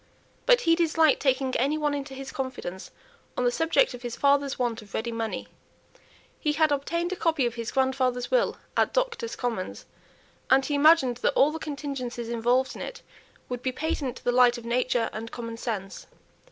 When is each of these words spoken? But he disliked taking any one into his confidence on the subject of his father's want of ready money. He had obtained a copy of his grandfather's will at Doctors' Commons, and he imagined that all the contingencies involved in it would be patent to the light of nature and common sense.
But 0.47 0.61
he 0.61 0.73
disliked 0.73 1.21
taking 1.21 1.55
any 1.57 1.77
one 1.77 1.93
into 1.93 2.15
his 2.15 2.31
confidence 2.31 2.89
on 3.37 3.43
the 3.43 3.51
subject 3.51 3.93
of 3.93 4.01
his 4.01 4.15
father's 4.15 4.57
want 4.57 4.81
of 4.81 4.95
ready 4.95 5.11
money. 5.11 5.47
He 6.39 6.53
had 6.53 6.71
obtained 6.71 7.13
a 7.13 7.15
copy 7.15 7.45
of 7.45 7.53
his 7.53 7.71
grandfather's 7.71 8.31
will 8.31 8.57
at 8.75 8.95
Doctors' 8.95 9.35
Commons, 9.35 9.85
and 10.49 10.65
he 10.65 10.73
imagined 10.73 11.17
that 11.17 11.33
all 11.35 11.51
the 11.51 11.59
contingencies 11.59 12.29
involved 12.29 12.75
in 12.75 12.81
it 12.81 13.03
would 13.47 13.61
be 13.61 13.71
patent 13.71 14.15
to 14.17 14.23
the 14.23 14.31
light 14.31 14.57
of 14.57 14.65
nature 14.65 15.07
and 15.13 15.29
common 15.31 15.55
sense. 15.57 16.07